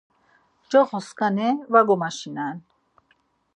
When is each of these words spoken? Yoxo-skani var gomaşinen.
Yoxo-skani 0.71 1.49
var 1.71 1.83
gomaşinen. 1.87 2.57